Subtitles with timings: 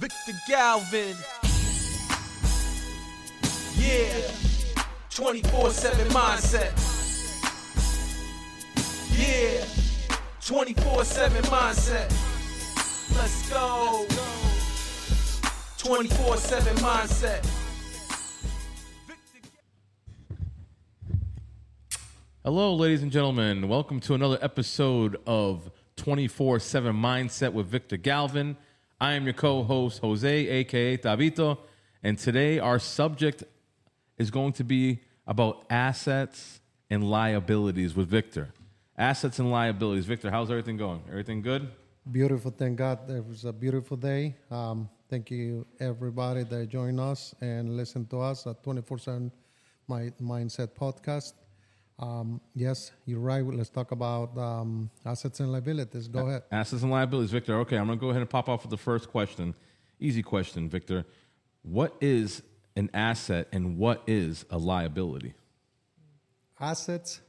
[0.00, 1.14] Victor Galvan.
[3.76, 4.30] Yeah.
[5.10, 6.72] 24 7 mindset.
[9.14, 9.62] Yeah.
[10.42, 12.08] 24 7 mindset.
[13.14, 14.06] Let's go.
[15.76, 17.46] 24 7 mindset.
[22.42, 23.68] Hello, ladies and gentlemen.
[23.68, 28.56] Welcome to another episode of 24 7 Mindset with Victor Galvan.
[29.00, 31.56] I am your co host, Jose, aka Tabito,
[32.02, 33.44] and today our subject
[34.18, 38.52] is going to be about assets and liabilities with Victor.
[38.98, 40.04] Assets and liabilities.
[40.04, 41.02] Victor, how's everything going?
[41.08, 41.70] Everything good?
[42.12, 42.50] Beautiful.
[42.50, 44.36] Thank God it was a beautiful day.
[44.50, 49.32] Um, thank you, everybody that joined us and listen to us at 24 7
[49.88, 51.32] My Mindset podcast.
[52.00, 53.44] Um, yes, you're right.
[53.44, 56.08] Let's talk about um, assets and liabilities.
[56.08, 56.42] Go ahead.
[56.50, 57.30] Assets and liabilities.
[57.30, 59.54] Victor, okay, I'm going to go ahead and pop off with the first question.
[60.00, 61.04] Easy question, Victor.
[61.62, 62.42] What is
[62.74, 65.34] an asset and what is a liability?
[66.58, 67.20] Assets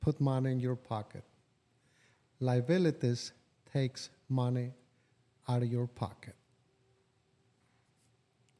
[0.00, 1.22] put money in your pocket.
[2.40, 3.32] Liabilities
[3.72, 4.72] takes money
[5.48, 6.34] out of your pocket.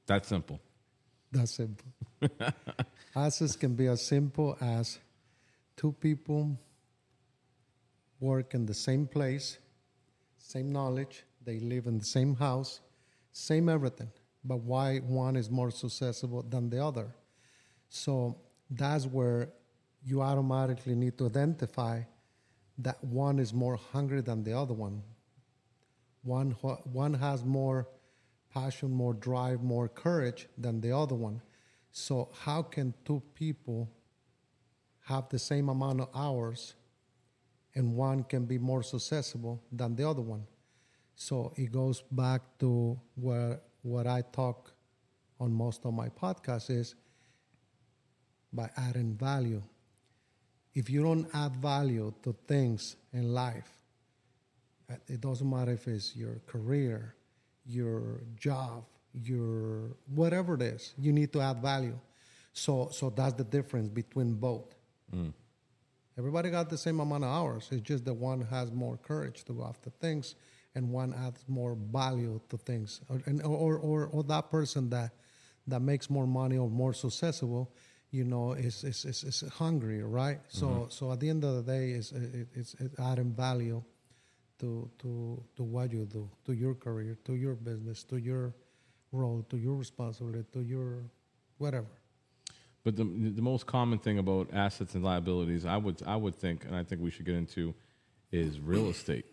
[0.07, 0.61] That's simple.
[1.33, 1.87] That's simple.
[3.17, 4.99] Assets can be as simple as
[5.79, 6.59] two people
[8.21, 9.59] work in the same place,
[10.37, 12.81] same knowledge, they live in the same house,
[13.33, 14.11] same everything,
[14.45, 17.07] but why one is more successful than the other?
[17.89, 18.37] So
[18.69, 19.51] that's where
[20.05, 22.03] you automatically need to identify
[22.79, 25.03] that one is more hungry than the other one.
[26.23, 26.51] One,
[26.93, 27.89] one has more
[28.53, 31.41] passion, more drive, more courage than the other one.
[31.91, 33.89] So, how can two people
[35.09, 36.75] have the same amount of hours
[37.75, 40.45] and one can be more successful than the other one?
[41.17, 44.71] So, it goes back to where what I talk
[45.41, 46.95] on most of my podcasts is
[48.53, 49.63] by adding value.
[50.75, 53.71] If you don't add value to things in life,
[54.91, 57.15] uh, it doesn't matter if it's your career,
[57.67, 61.99] your job, your whatever it is, you need to add value.
[62.53, 64.78] So so that's the difference between both.
[65.15, 65.33] Mm.
[66.19, 67.69] Everybody got the same amount of hours.
[67.71, 70.35] It's just that one has more courage to go after things,
[70.75, 73.01] and one adds more value to things.
[73.09, 75.13] Or, and, or, or, or that person that
[75.69, 77.71] that makes more money or more successful,
[78.11, 80.41] you know, is is, is, is hungry, right?
[80.49, 80.91] So mm-hmm.
[80.91, 83.83] so at the end of the day, it's it, it's, it's adding value
[84.59, 88.55] to to to what you do, to your career, to your business, to your
[89.13, 91.05] role, to your responsibility, to your
[91.59, 91.87] whatever.
[92.89, 96.65] But the the most common thing about assets and liabilities, I would I would think,
[96.65, 97.75] and I think we should get into,
[98.33, 99.27] is real estate.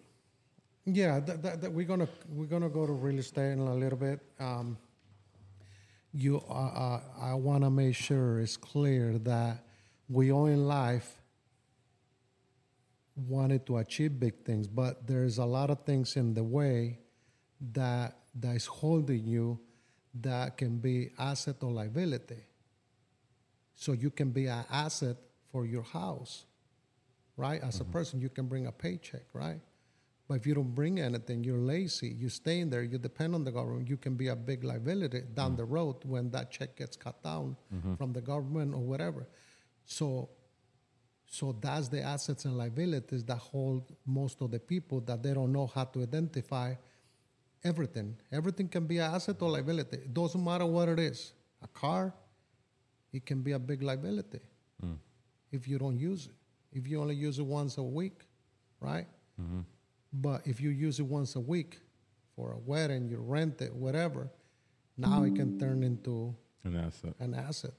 [0.84, 3.98] Yeah, that, that, that we're gonna we're gonna go to real estate in a little
[3.98, 4.20] bit.
[4.42, 4.78] Um,
[6.12, 9.64] you, uh, uh, I want to make sure it's clear that
[10.10, 11.22] we all in life
[13.16, 17.00] wanted to achieve big things, but there's a lot of things in the way
[17.72, 19.62] that that is holding you
[20.14, 22.44] that can be asset or liability.
[23.75, 25.18] So you can be an asset
[25.52, 26.46] for your house,
[27.38, 27.62] right?
[27.62, 27.90] As mm-hmm.
[27.90, 29.62] a person, you can bring a paycheck, right?
[30.28, 33.44] But if you don't bring anything, you're lazy, you stay in there, you depend on
[33.44, 35.58] the government, you can be a big liability down mm-hmm.
[35.58, 37.96] the road when that check gets cut down mm-hmm.
[37.96, 39.28] from the government or whatever.
[39.86, 40.30] So
[41.28, 45.52] so that's the assets and liabilities that hold most of the people that they don't
[45.52, 46.75] know how to identify
[47.63, 48.16] everything.
[48.31, 49.97] Everything can be an asset or liability.
[49.97, 51.34] It doesn't matter what it is.
[51.62, 52.13] A car,
[53.16, 54.40] it can be a big liability
[54.84, 54.98] mm.
[55.52, 56.78] if you don't use it.
[56.78, 58.22] If you only use it once a week,
[58.80, 59.08] right?
[59.42, 59.62] Mm-hmm.
[60.14, 61.80] But if you use it once a week
[62.36, 64.30] for a wedding, you rent it, whatever,
[64.98, 67.16] now it can turn into an asset.
[67.20, 67.74] An asset.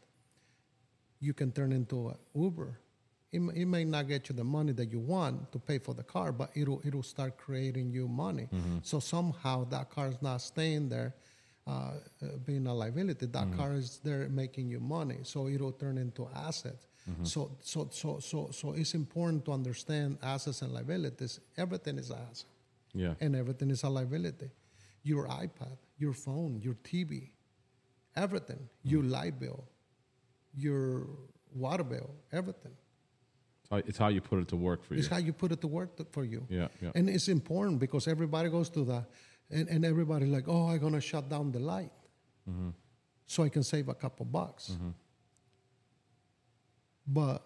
[1.21, 2.79] You can turn into an Uber
[3.37, 6.03] it, it may not get you the money that you want to pay for the
[6.03, 8.49] car, but it'll it'll start creating you money.
[8.53, 8.79] Mm-hmm.
[8.83, 11.15] So somehow that car is not staying there,
[11.67, 11.93] uh,
[12.45, 13.27] being a liability.
[13.27, 13.59] That mm-hmm.
[13.59, 15.19] car is there making you money.
[15.23, 16.87] So it'll turn into assets.
[17.11, 17.25] Mm-hmm.
[17.25, 21.41] So so so so so it's important to understand assets and liabilities.
[21.57, 22.47] Everything is an asset.
[22.93, 23.15] Yeah.
[23.21, 24.51] And everything is a liability.
[25.03, 27.31] Your iPad, your phone, your TV,
[28.17, 29.13] everything, your mm-hmm.
[29.13, 29.65] light bill,
[30.55, 31.07] your
[31.55, 32.73] water bill, everything
[33.73, 35.01] it's how you put it to work for you.
[35.01, 36.47] It's how you put it to work for you.
[36.49, 36.91] Yeah, yeah.
[36.95, 39.05] And it's important because everybody goes to that,
[39.51, 41.93] and, and everybody like, oh, I'm gonna shut down the light,
[42.49, 42.71] mm-hmm.
[43.27, 44.73] so I can save a couple bucks.
[44.73, 44.91] Mm-hmm.
[47.07, 47.43] But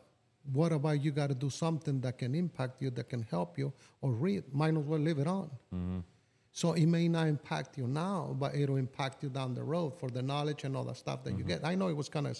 [0.52, 3.72] what about you got to do something that can impact you, that can help you,
[4.00, 4.44] or read?
[4.52, 5.50] Might as well leave it on.
[5.74, 5.98] Mm-hmm.
[6.52, 10.10] So it may not impact you now, but it'll impact you down the road for
[10.10, 11.64] the knowledge and all the stuff that you get.
[11.64, 12.36] I know it was kind of,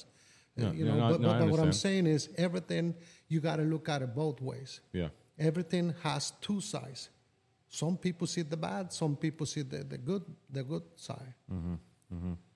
[0.59, 0.79] Mm-hmm.
[0.79, 2.95] You know, no, but, no, but, but what I'm saying is everything
[3.29, 4.81] you got to look at it both ways.
[4.93, 5.09] Yeah.
[5.39, 7.09] Everything has two sides.
[7.71, 11.35] Some people see the bad, some people see the, the good, the good side.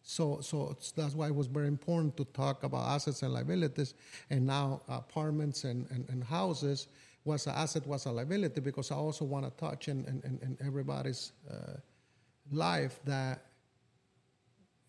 [0.03, 3.95] So, so it's, that's why it was very important to talk about assets and liabilities.
[4.29, 6.89] And now apartments and, and, and houses
[7.25, 10.59] was an asset, was a liability because I also want to touch in, in, in,
[10.67, 11.79] everybody's uh,
[12.51, 13.47] life that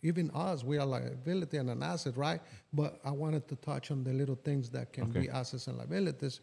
[0.02, 2.42] even us, we are liability and an asset, right?
[2.74, 5.22] But I wanted to touch on the little things that can Okay.
[5.22, 6.42] be assets and liabilities.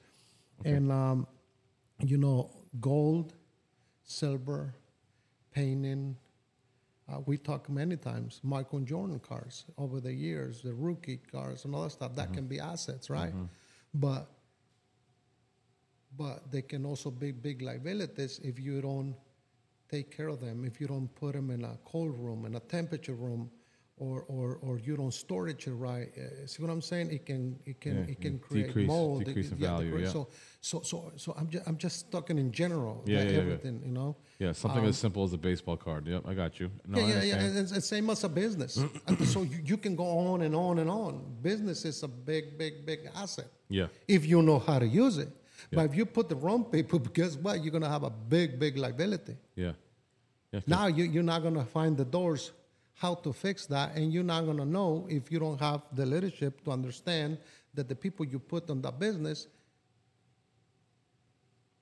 [0.65, 1.27] And, um,
[2.01, 2.51] you know,
[2.81, 3.35] gold,
[4.05, 4.75] silver,
[5.53, 6.17] painting.
[7.13, 11.75] Uh, we talk many times, Michael Jordan cars over the years, the rookie cars and
[11.75, 12.15] all that stuff.
[12.15, 13.33] That can be assets, right?
[13.95, 14.29] But
[16.17, 19.15] but they can also be big liabilities if you don't
[19.91, 22.61] take care of them, if you don't put them in a cold room, in a
[22.61, 23.51] temperature room,
[24.03, 26.09] or or, or you don't storage it right.
[26.17, 27.07] Uh, see what I'm saying?
[27.17, 29.25] It can it can Yeah, it can create decrease- mold.
[29.25, 30.09] decrease in yeah, value, yeah.
[30.17, 30.29] So
[30.61, 32.95] so so so I'm just I'm just talking in general.
[33.07, 33.41] Yeah, like yeah, yeah.
[33.45, 34.11] everything, you know.
[34.39, 36.03] Yeah, something as simple as a baseball card.
[36.07, 36.69] Yep, I got you.
[36.87, 37.61] No, yeah, yeah, yeah.
[37.61, 38.73] and It's same as a business.
[39.35, 41.13] So you, you can go on and on and on.
[41.43, 43.87] Business is a big, big, big asset Yeah.
[44.09, 45.31] if you know how to use it.
[45.71, 47.55] But if you put the wrong people, guess what?
[47.63, 49.37] You're going to have a big, big liability.
[49.55, 49.73] Yeah.
[50.53, 50.61] Yeah.
[50.67, 52.53] Now you, you're not going to find the doors
[53.03, 56.07] how to fix that, and you're not going to know if you don't have the
[56.07, 57.37] leadership to understand
[57.75, 59.49] that the people you put on that business,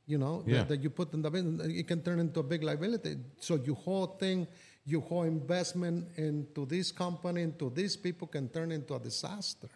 [0.06, 0.58] you know, Yeah.
[0.58, 3.19] that, that you put in the business, it can turn into a big liability.
[3.38, 4.46] So your whole thing,
[4.87, 9.69] your whole investment into this company, into these people, can turn into a disaster.